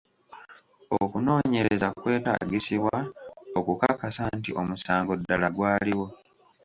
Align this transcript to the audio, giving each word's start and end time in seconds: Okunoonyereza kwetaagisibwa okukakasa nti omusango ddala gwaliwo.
Okunoonyereza 1.01 1.87
kwetaagisibwa 1.99 2.97
okukakasa 3.59 4.23
nti 4.37 4.51
omusango 4.61 5.11
ddala 5.19 5.47
gwaliwo. 5.55 6.07